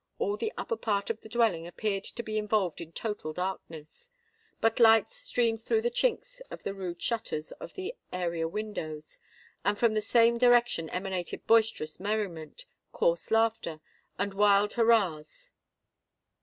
All 0.17 0.35
the 0.35 0.51
upper 0.57 0.77
part 0.77 1.11
of 1.11 1.21
the 1.21 1.29
dwelling 1.29 1.67
appeared 1.67 2.03
to 2.05 2.23
be 2.23 2.39
involved 2.39 2.81
in 2.81 2.91
total 2.91 3.33
darkness: 3.33 4.09
but 4.59 4.79
lights 4.79 5.15
streamed 5.15 5.61
through 5.61 5.83
the 5.83 5.91
chinks 5.91 6.41
of 6.49 6.63
the 6.63 6.73
rude 6.73 6.99
shutters 6.99 7.51
of 7.61 7.75
the 7.75 7.93
area 8.11 8.47
windows; 8.47 9.19
and 9.63 9.77
from 9.77 9.93
the 9.93 10.01
same 10.01 10.39
direction 10.39 10.89
emanated 10.89 11.45
boisterous 11.45 11.99
merriment, 11.99 12.65
coarse 12.91 13.29
laughter, 13.29 13.79
and 14.17 14.33
wild 14.33 14.73
hurrahs. 14.73 15.51